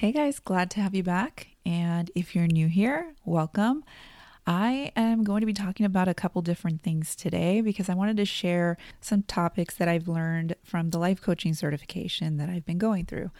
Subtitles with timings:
[0.00, 1.48] Hey guys, glad to have you back.
[1.66, 3.84] And if you're new here, welcome.
[4.46, 8.16] I am going to be talking about a couple different things today because I wanted
[8.16, 12.78] to share some topics that I've learned from the life coaching certification that I've been
[12.78, 13.30] going through.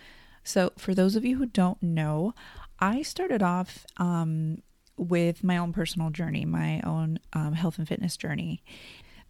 [0.44, 2.34] So, for those of you who don't know,
[2.78, 4.60] I started off um,
[4.98, 8.62] with my own personal journey, my own um, health and fitness journey.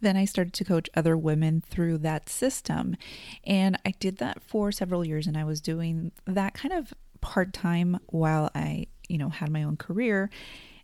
[0.01, 2.97] Then I started to coach other women through that system.
[3.45, 7.53] And I did that for several years and I was doing that kind of part
[7.53, 10.29] time while I, you know, had my own career.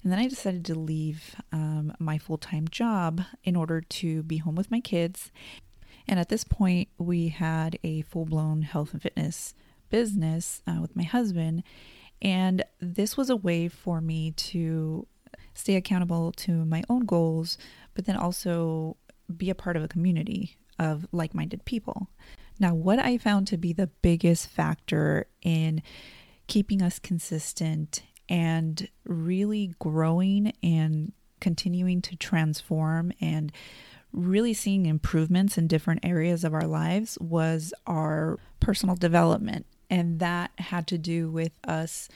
[0.03, 4.37] And then I decided to leave um, my full time job in order to be
[4.37, 5.31] home with my kids.
[6.07, 9.53] And at this point, we had a full blown health and fitness
[9.89, 11.63] business uh, with my husband.
[12.21, 15.07] And this was a way for me to
[15.53, 17.57] stay accountable to my own goals,
[17.93, 18.97] but then also
[19.35, 22.09] be a part of a community of like minded people.
[22.59, 25.81] Now, what I found to be the biggest factor in
[26.47, 33.51] keeping us consistent and really growing and continuing to transform and
[34.11, 39.65] really seeing improvements in different areas of our lives was our personal development.
[39.89, 42.09] And that had to do with us,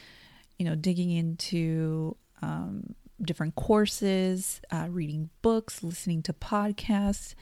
[0.58, 7.36] you know, digging into um, different courses, uh, reading books, listening to podcasts.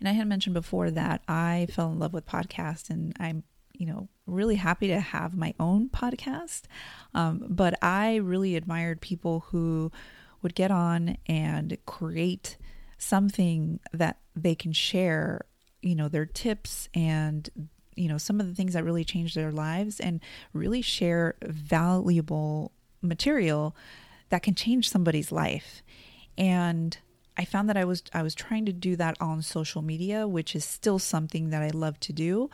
[0.00, 3.44] And I had mentioned before that I fell in love with podcasts and I'm,
[3.74, 6.62] you know, really happy to have my own podcast.
[7.14, 9.90] Um, but I really admired people who
[10.42, 12.56] would get on and create
[12.98, 15.42] something that they can share,
[15.80, 17.48] you know, their tips and
[17.94, 20.20] you know some of the things that really changed their lives and
[20.54, 22.72] really share valuable
[23.02, 23.76] material
[24.30, 25.82] that can change somebody's life.
[26.38, 26.96] And
[27.42, 30.54] I found that I was I was trying to do that on social media, which
[30.54, 32.50] is still something that I love to do.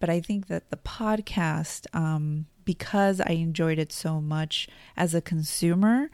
[0.00, 5.20] But I think that the podcast, um, because I enjoyed it so much as a
[5.20, 6.10] consumer,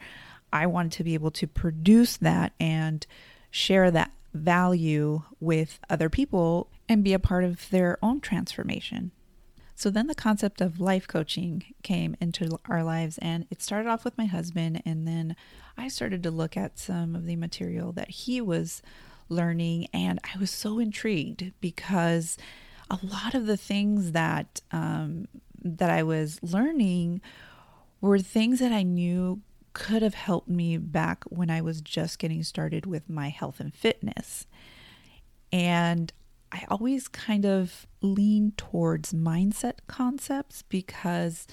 [0.53, 3.03] I wanted to be able to produce that and
[3.49, 9.09] share that value with other people and be a part of their own transformation.
[9.79, 14.03] So then the concept of life coaching came into our lives, and it started off
[14.03, 15.37] with my husband, and then
[15.77, 18.81] I started to look at some of the material that he was
[19.29, 22.37] learning, and I was so intrigued because
[22.91, 25.29] a lot of the things that um,
[25.63, 27.21] that I was learning
[28.01, 29.39] were things that I knew
[29.71, 33.73] could have helped me back when I was just getting started with my health and
[33.73, 34.45] fitness.
[35.53, 36.11] And
[36.51, 41.47] I always kind of lean towards mindset concepts because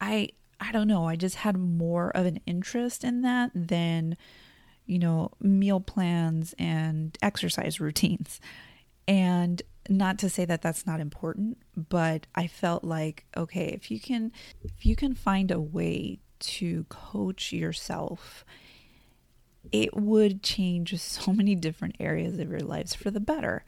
[0.00, 4.16] I I don't know, I just had more of an interest in that than
[4.86, 8.40] you know, meal plans and exercise routines.
[9.08, 13.98] And not to say that that's not important, but I felt like okay, if you
[13.98, 14.32] can
[14.62, 18.44] if you can find a way to coach yourself
[19.70, 23.64] it would change so many different areas of your lives for the better.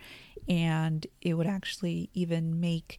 [0.49, 2.99] And it would actually even make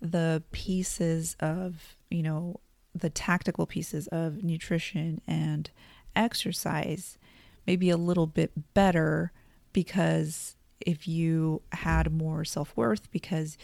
[0.00, 2.58] the pieces of you know
[2.94, 5.70] the tactical pieces of nutrition and
[6.16, 7.18] exercise
[7.66, 9.32] maybe a little bit better
[9.72, 13.58] because if you had more self-worth because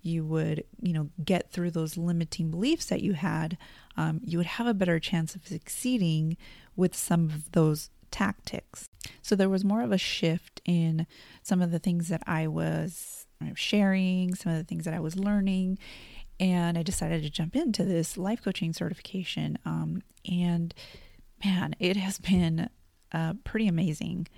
[0.00, 3.56] you would you know get through those limiting beliefs that you had
[3.96, 6.36] um, you would have a better chance of succeeding
[6.74, 8.88] with some of those tactics.
[9.22, 11.06] So there was more of a shift in
[11.42, 15.16] some of the things that I was sharing, some of the things that I was
[15.16, 15.78] learning.
[16.38, 19.58] And I decided to jump into this life coaching certification.
[19.64, 20.74] Um, and
[21.44, 22.68] man, it has been
[23.12, 24.28] uh, pretty amazing.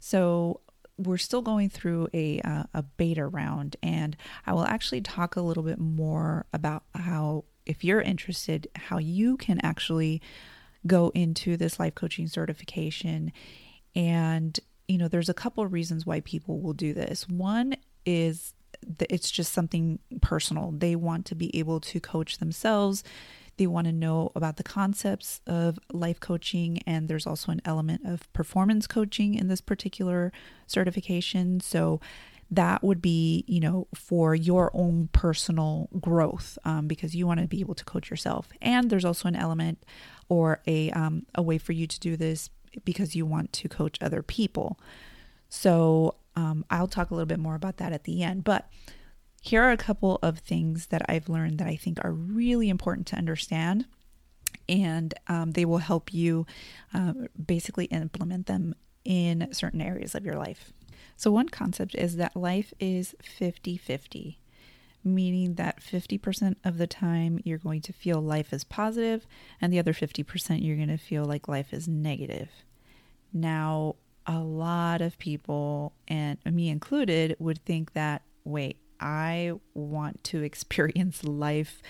[0.00, 0.60] So
[0.96, 4.16] we're still going through a uh, a beta round, and
[4.46, 9.36] I will actually talk a little bit more about how, if you're interested, how you
[9.36, 10.22] can actually
[10.86, 13.32] go into this life coaching certification.
[13.94, 14.58] And,
[14.88, 17.28] you know, there's a couple of reasons why people will do this.
[17.28, 18.54] One is
[18.98, 20.72] that it's just something personal.
[20.72, 23.02] They want to be able to coach themselves.
[23.56, 28.02] They want to know about the concepts of life coaching, and there's also an element
[28.04, 30.32] of performance coaching in this particular
[30.66, 31.60] certification.
[31.60, 32.00] So
[32.54, 37.46] that would be, you know, for your own personal growth um, because you want to
[37.46, 38.48] be able to coach yourself.
[38.60, 39.82] And there's also an element
[40.28, 42.50] or a, um, a way for you to do this
[42.84, 44.78] because you want to coach other people.
[45.48, 48.44] So um, I'll talk a little bit more about that at the end.
[48.44, 48.68] But
[49.40, 53.06] here are a couple of things that I've learned that I think are really important
[53.08, 53.86] to understand.
[54.68, 56.46] And um, they will help you
[56.94, 57.12] uh,
[57.44, 58.74] basically implement them
[59.04, 60.72] in certain areas of your life.
[61.16, 64.38] So, one concept is that life is 50 50,
[65.02, 69.26] meaning that 50% of the time you're going to feel life is positive,
[69.60, 72.48] and the other 50% you're going to feel like life is negative.
[73.32, 73.96] Now,
[74.26, 81.24] a lot of people, and me included, would think that, wait, I want to experience
[81.24, 81.82] life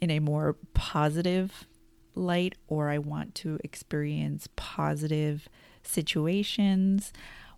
[0.00, 1.66] in a more positive
[2.14, 5.48] light, or I want to experience positive
[5.82, 7.12] situations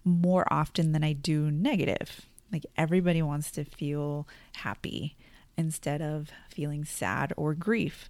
[0.07, 2.29] more often than I do negative.
[2.53, 5.17] Like everybody wants to feel happy
[5.59, 8.09] instead of feeling sad or grief.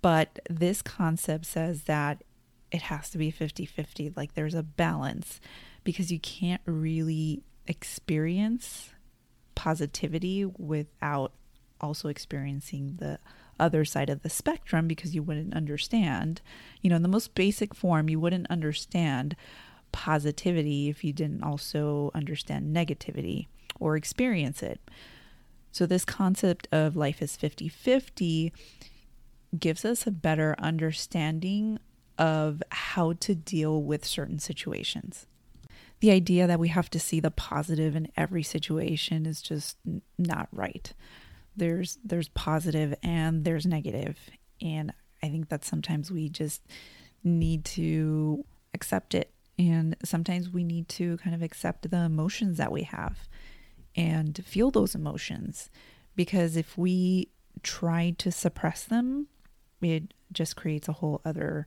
[0.00, 2.22] But this concept says that
[2.70, 4.12] it has to be 50 50.
[4.16, 5.40] Like there's a balance
[5.82, 8.90] because you can't really experience
[9.54, 11.32] positivity without
[11.80, 13.18] also experiencing the
[13.58, 16.40] other side of the spectrum because you wouldn't understand.
[16.80, 19.36] You know, in the most basic form, you wouldn't understand
[19.94, 23.46] positivity if you didn't also understand negativity
[23.78, 24.80] or experience it.
[25.70, 28.52] So, this concept of life is 50 50
[29.58, 31.78] gives us a better understanding
[32.18, 35.26] of how to deal with certain situations.
[36.00, 39.78] The idea that we have to see the positive in every situation is just
[40.18, 40.92] not right.
[41.56, 44.18] There's there's positive and there's negative,
[44.60, 44.92] and
[45.22, 46.62] I think that sometimes we just
[47.22, 48.44] need to
[48.74, 53.28] accept it and sometimes we need to kind of accept the emotions that we have
[53.96, 55.70] and feel those emotions.
[56.16, 57.28] Because if we
[57.62, 59.28] try to suppress them,
[59.80, 61.66] it just creates a whole other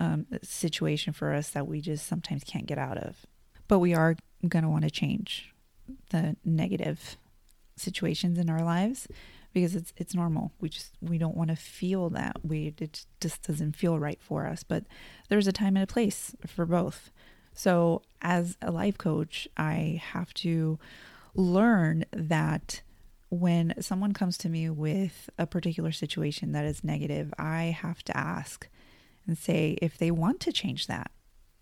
[0.00, 3.26] um, situation for us that we just sometimes can't get out of.
[3.68, 4.16] But we are
[4.48, 5.52] going to want to change
[6.10, 7.16] the negative
[7.76, 9.06] situations in our lives
[9.52, 10.52] because it's it's normal.
[10.60, 12.36] We just we don't want to feel that.
[12.44, 14.62] We it just doesn't feel right for us.
[14.62, 14.84] But
[15.28, 17.10] there's a time and a place for both.
[17.54, 20.78] So as a life coach, I have to
[21.34, 22.82] learn that
[23.28, 28.16] when someone comes to me with a particular situation that is negative, I have to
[28.16, 28.68] ask
[29.26, 31.10] and say if they want to change that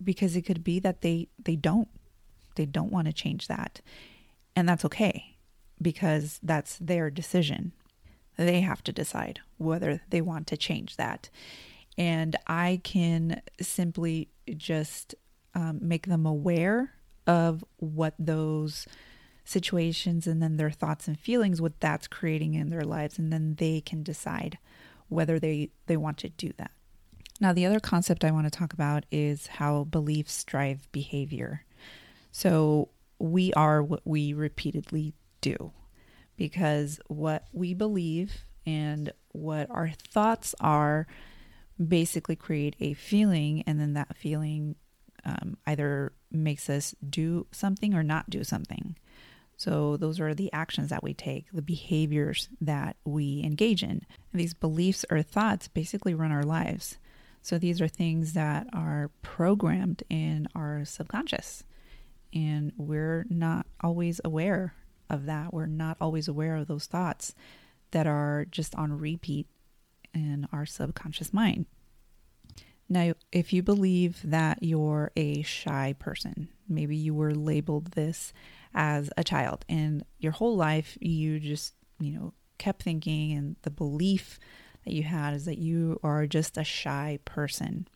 [0.03, 1.89] because it could be that they they don't
[2.57, 3.81] they don't want to change that.
[4.57, 5.37] And that's okay
[5.81, 7.73] because that's their decision.
[8.47, 11.29] They have to decide whether they want to change that.
[11.99, 15.15] And I can simply just
[15.55, 16.95] um, make them aware
[17.27, 18.87] of what those
[19.45, 23.19] situations and then their thoughts and feelings, what that's creating in their lives.
[23.19, 24.57] And then they can decide
[25.09, 26.71] whether they, they want to do that.
[27.41, 31.67] Now, the other concept I want to talk about is how beliefs drive behavior.
[32.33, 32.89] So,
[33.19, 35.73] we are what we repeatedly do
[36.41, 41.07] because what we believe and what our thoughts are
[41.87, 44.75] basically create a feeling, and then that feeling
[45.27, 48.97] um, either makes us do something or not do something.
[49.59, 54.07] So, those are the actions that we take, the behaviors that we engage in.
[54.33, 56.97] And these beliefs or thoughts basically run our lives.
[57.43, 61.65] So, these are things that are programmed in our subconscious,
[62.33, 64.73] and we're not always aware
[65.11, 65.53] of that.
[65.53, 67.35] We're not always aware of those thoughts
[67.91, 69.47] that are just on repeat
[70.15, 71.67] in our subconscious mind.
[72.89, 78.33] Now, if you believe that you're a shy person, maybe you were labeled this
[78.75, 83.71] as a child and your whole life you just, you know, kept thinking and the
[83.71, 84.39] belief
[84.85, 87.87] that you had is that you are just a shy person.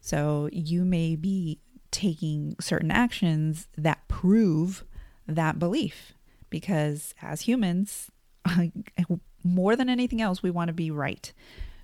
[0.00, 1.58] So you may be
[1.90, 4.84] taking certain actions that prove
[5.26, 6.13] that belief
[6.54, 8.12] because as humans,
[9.42, 11.32] more than anything else, we want to be right.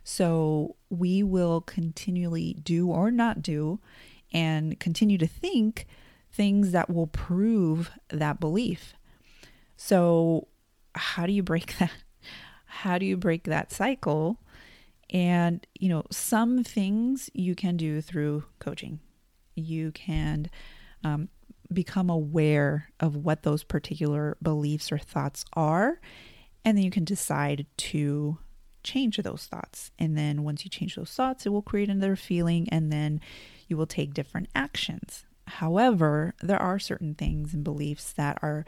[0.04, 3.80] So we will continually do or not do
[4.32, 5.88] and continue to think
[6.30, 8.94] things that will prove that belief.
[9.76, 10.46] So,
[10.94, 11.90] how do you break that?
[12.66, 14.38] How do you break that cycle?
[15.12, 19.00] And, you know, some things you can do through coaching.
[19.56, 20.48] You can
[21.02, 21.28] um,
[21.72, 26.00] become aware of what those particular beliefs or thoughts are.
[26.64, 28.38] And then you can decide to
[28.82, 29.90] change those thoughts.
[29.98, 33.20] And then once you change those thoughts, it will create another feeling, and then
[33.68, 35.24] you will take different actions.
[35.46, 38.64] However, there are certain things and beliefs that are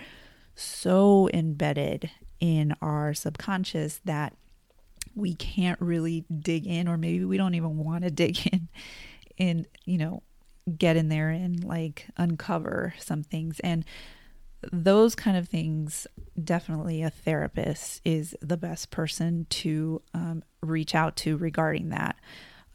[0.55, 4.35] so embedded in our subconscious that
[5.15, 8.69] we can't really dig in or maybe we don't even want to dig in
[9.39, 10.23] and you know
[10.79, 13.61] get in there and like uncover some things.
[13.61, 13.85] And
[14.73, 16.07] those kind of things
[16.43, 22.17] definitely a therapist is the best person to um, reach out to regarding that.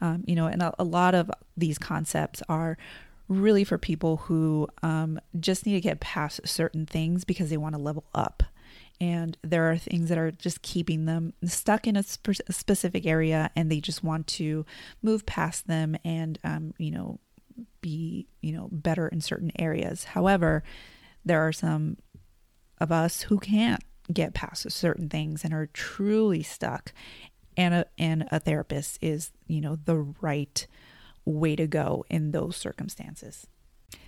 [0.00, 2.78] Um, you know and a, a, lot of these concepts are
[3.26, 7.74] really for people who um, just need to get past certain things because they want
[7.74, 8.42] to level up.
[9.00, 13.06] And there are things that are just keeping them stuck in a, sp- a specific
[13.06, 14.66] area and they just want to
[15.02, 17.20] move past them and um, you know
[17.88, 20.04] be you know better in certain areas.
[20.04, 20.62] However
[21.24, 21.96] there are some
[22.80, 26.92] of us who can't get past certain things and are truly stuck.
[27.56, 30.66] And a, and a therapist is you know the right
[31.24, 33.46] way to go in those circumstances.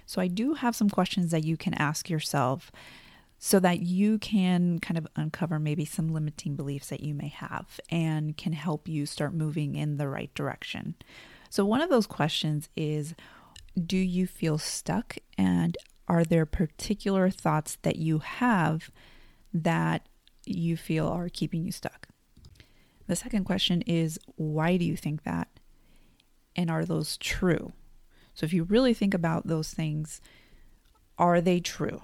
[0.06, 2.70] So i do have some questions that you can ask yourself
[3.42, 7.80] so that you can kind of uncover maybe some limiting beliefs that you may have
[7.88, 10.94] and can help you start moving in the right direction.
[11.48, 13.14] So, one of those questions is
[13.78, 15.16] Do you feel stuck?
[15.38, 15.76] And
[16.08, 18.90] are there particular thoughts that you have
[19.52, 20.08] that
[20.44, 22.08] you feel are keeping you stuck?
[23.06, 25.48] The second question is Why do you think that?
[26.56, 27.72] And are those true?
[28.34, 30.20] So, if you really think about those things,
[31.18, 32.02] are they true?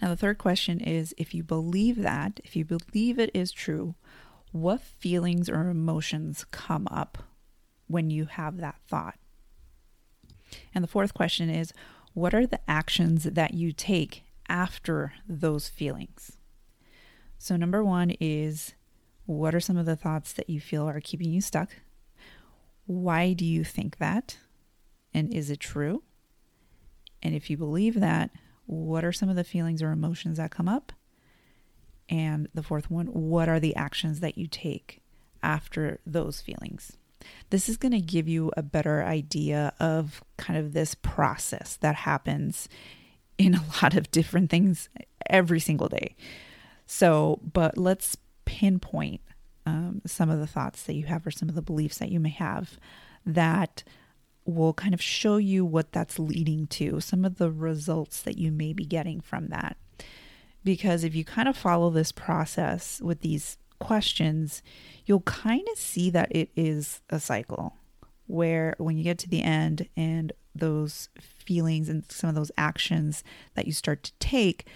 [0.00, 3.94] Now, the third question is if you believe that, if you believe it is true,
[4.52, 7.18] what feelings or emotions come up
[7.86, 9.18] when you have that thought?
[10.74, 11.72] And the fourth question is
[12.14, 16.38] what are the actions that you take after those feelings?
[17.38, 18.74] So, number one is
[19.26, 21.70] what are some of the thoughts that you feel are keeping you stuck?
[22.86, 24.38] Why do you think that?
[25.14, 26.02] And is it true?
[27.22, 28.30] And if you believe that,
[28.66, 30.92] what are some of the feelings or emotions that come up?
[32.08, 35.02] And the fourth one, what are the actions that you take
[35.42, 36.96] after those feelings?
[37.50, 41.94] This is going to give you a better idea of kind of this process that
[41.94, 42.68] happens
[43.38, 44.88] in a lot of different things
[45.28, 46.16] every single day.
[46.86, 49.20] So, but let's pinpoint
[49.66, 52.18] um, some of the thoughts that you have or some of the beliefs that you
[52.18, 52.78] may have
[53.24, 53.84] that
[54.44, 58.50] will kind of show you what that's leading to, some of the results that you
[58.50, 59.76] may be getting from that.
[60.64, 64.62] Because if you kind of follow this process with these questions,
[65.06, 67.74] you'll kind of see that it is a cycle
[68.26, 73.24] where when you get to the end and those feelings and some of those actions
[73.54, 74.66] that you start to take,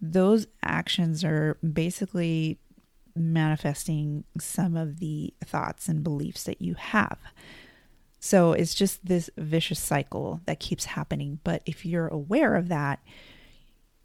[0.00, 2.58] those actions are basically
[3.16, 7.18] manifesting some of the thoughts and beliefs that you have.
[8.20, 11.40] So it's just this vicious cycle that keeps happening.
[11.42, 13.00] But if you're aware of that,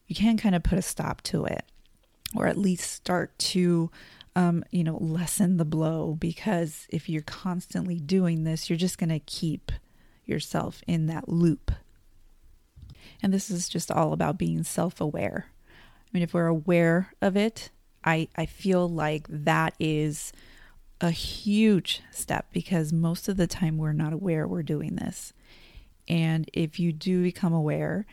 [0.07, 1.63] you can kind of put a stop to it
[2.35, 3.91] or at least start to
[4.35, 9.09] um, you know lessen the blow because if you're constantly doing this you're just going
[9.09, 9.71] to keep
[10.25, 11.71] yourself in that loop.
[13.21, 15.47] And this is just all about being self-aware.
[15.69, 17.69] I mean if we're aware of it
[18.03, 20.31] i i feel like that is
[21.01, 25.33] a huge step because most of the time we're not aware we're doing this.
[26.07, 28.05] And if you do become aware,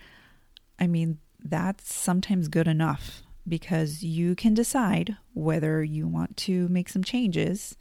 [0.79, 6.89] I mean, that's sometimes good enough because you can decide whether you want to make
[6.89, 7.77] some changes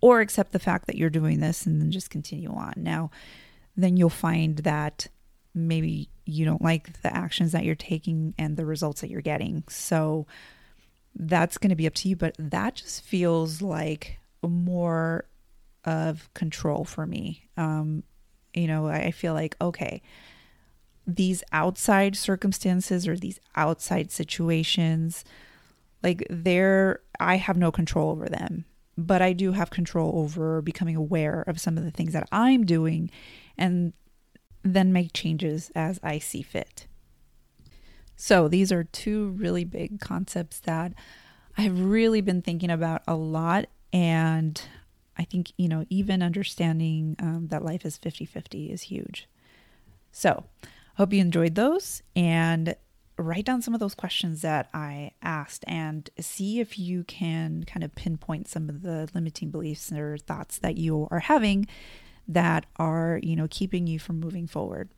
[0.00, 2.72] or accept the fact that you're doing this and then just continue on.
[2.76, 3.10] Now,
[3.76, 5.08] then you'll find that
[5.54, 9.64] maybe you don't like the actions that you're taking and the results that you're getting.
[9.68, 10.26] So,
[11.14, 12.16] that's going to be up to you.
[12.16, 15.24] But that just feels like more
[15.84, 17.48] of control for me.
[17.56, 18.02] Um,
[18.54, 20.02] you know, I feel like, okay,
[21.16, 25.24] these outside circumstances or these outside situations,
[26.02, 28.64] like they're, I have no control over them,
[28.96, 32.64] but I do have control over becoming aware of some of the things that I'm
[32.64, 33.10] doing
[33.56, 33.92] and
[34.62, 36.86] then make changes as I see fit.
[38.16, 40.92] So, these are two really big concepts that
[41.56, 43.66] I've really been thinking about a lot.
[43.94, 44.60] And
[45.16, 49.26] I think, you know, even understanding um, that life is 50 50 is huge.
[50.12, 50.44] So,
[50.96, 52.74] hope you enjoyed those and
[53.16, 57.84] write down some of those questions that I asked and see if you can kind
[57.84, 61.66] of pinpoint some of the limiting beliefs or thoughts that you are having
[62.26, 64.88] that are, you know, keeping you from moving forward.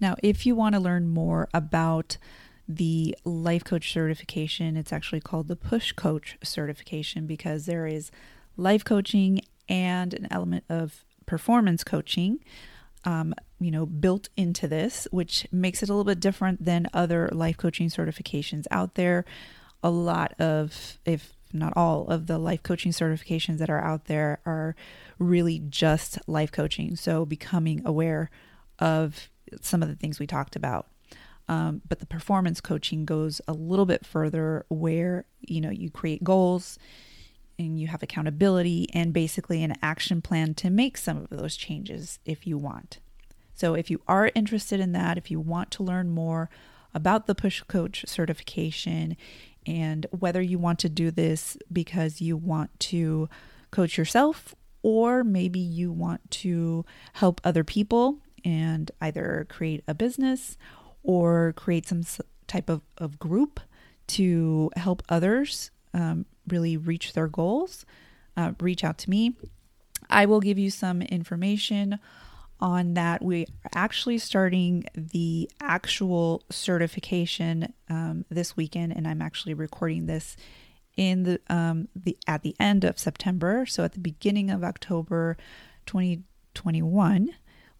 [0.00, 2.16] Now, if you want to learn more about
[2.68, 8.10] the life coach certification, it's actually called the push coach certification because there is
[8.56, 12.40] life coaching and an element of performance coaching.
[13.04, 17.28] Um, you know, built into this, which makes it a little bit different than other
[17.32, 19.24] life coaching certifications out there.
[19.82, 24.40] A lot of, if not all of the life coaching certifications that are out there
[24.46, 24.76] are
[25.18, 26.96] really just life coaching.
[26.96, 28.30] So becoming aware
[28.78, 29.28] of
[29.60, 30.86] some of the things we talked about.
[31.48, 36.22] Um, but the performance coaching goes a little bit further where, you know, you create
[36.22, 36.78] goals
[37.60, 42.18] and you have accountability and basically an action plan to make some of those changes
[42.24, 42.98] if you want.
[43.54, 46.48] So if you are interested in that, if you want to learn more
[46.94, 49.16] about the push coach certification
[49.66, 53.28] and whether you want to do this because you want to
[53.70, 60.56] coach yourself or maybe you want to help other people and either create a business
[61.02, 62.02] or create some
[62.46, 63.60] type of, of group
[64.06, 67.84] to help others um, really reach their goals,
[68.36, 69.36] uh, reach out to me.
[70.08, 71.98] I will give you some information
[72.58, 73.22] on that.
[73.22, 80.36] We are actually starting the actual certification um, this weekend, and I'm actually recording this
[80.96, 83.64] in the um, the at the end of September.
[83.66, 85.36] So at the beginning of October,
[85.86, 87.30] 2021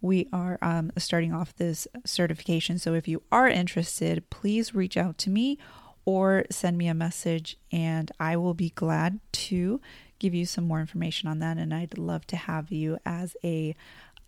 [0.01, 2.79] we are um, starting off this certification.
[2.79, 5.59] So if you are interested, please reach out to me
[6.05, 9.81] or send me a message, and I will be glad to
[10.19, 11.57] give you some more information on that.
[11.57, 13.75] And I'd love to have you as a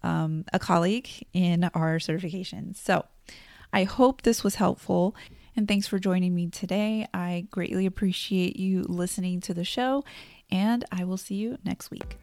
[0.01, 2.75] um, a colleague in our certification.
[2.75, 3.05] So
[3.71, 5.15] I hope this was helpful.
[5.55, 7.07] And thanks for joining me today.
[7.13, 10.03] I greatly appreciate you listening to the show,
[10.51, 12.22] and I will see you next week.